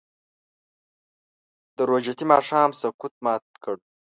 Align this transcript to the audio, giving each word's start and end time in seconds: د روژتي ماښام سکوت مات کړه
د 1.77 1.77
روژتي 1.89 2.25
ماښام 2.31 2.69
سکوت 2.81 3.13
مات 3.25 3.43
کړه 3.63 3.77